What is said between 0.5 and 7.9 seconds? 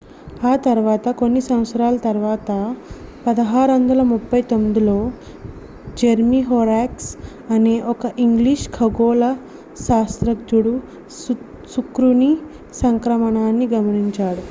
తర్వాత కొన్ని సంవత్సరాల తర్వాత 1639లో జెర్మీహోరాక్స్ అనే